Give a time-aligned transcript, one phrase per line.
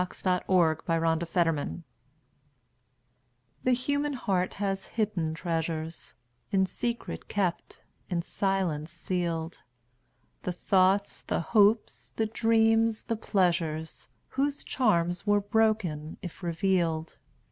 [0.01, 0.47] Charlotte
[0.87, 1.83] Bronte Evening Solace
[3.63, 6.15] THE human heart has hidden treasures,
[6.49, 9.59] In secret kept, in silence sealed;
[10.41, 17.19] The thoughts, the hopes, the dreams, the pleasures, Whose charms were broken if revealed.